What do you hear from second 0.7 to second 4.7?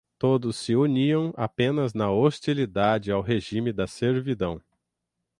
uniam apenas na hostilidade ao regime da servidão